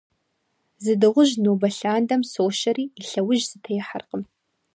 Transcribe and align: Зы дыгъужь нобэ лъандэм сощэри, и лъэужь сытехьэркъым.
Зы 0.83 0.93
дыгъужь 1.01 1.35
нобэ 1.43 1.69
лъандэм 1.77 2.21
сощэри, 2.31 2.85
и 2.99 3.01
лъэужь 3.09 3.43
сытехьэркъым. 3.49 4.23